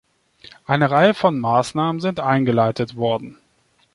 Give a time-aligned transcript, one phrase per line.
[0.65, 3.37] Eine Reihe von Maßnahmen sind eingeleitet worden.